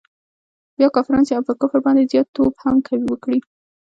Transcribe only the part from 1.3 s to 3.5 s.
او پر کفر باندي زیات توب هم وکړي.